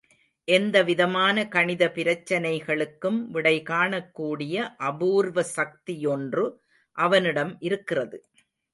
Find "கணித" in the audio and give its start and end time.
1.47-1.83